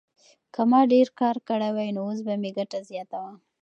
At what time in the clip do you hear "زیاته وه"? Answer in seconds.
2.89-3.33